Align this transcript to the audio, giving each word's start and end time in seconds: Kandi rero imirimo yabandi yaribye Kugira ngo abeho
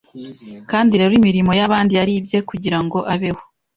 Kandi 0.71 0.93
rero 0.99 1.13
imirimo 1.19 1.51
yabandi 1.59 1.91
yaribye 1.99 2.37
Kugira 2.49 2.77
ngo 2.83 2.97
abeho 3.13 3.41